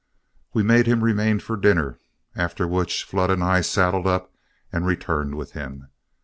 [0.51, 1.99] We made him remain for dinner,
[2.35, 4.33] after which Flood and I saddled up
[4.73, 5.89] and returned with him.